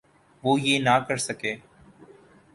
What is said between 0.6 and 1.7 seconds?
یہ نہ کر سکے۔